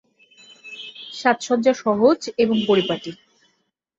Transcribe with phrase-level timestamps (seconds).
[1.13, 3.11] সাজসজ্জা সহজ এবং পরিপাটি।